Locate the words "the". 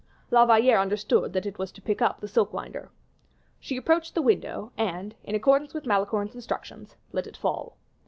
2.21-2.27, 4.15-4.23